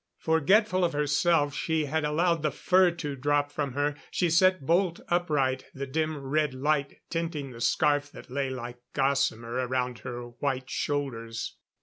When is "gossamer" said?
8.93-9.51